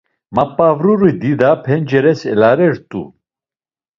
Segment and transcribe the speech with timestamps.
[0.35, 3.01] Map̌avruri dida penceres elaret̆u.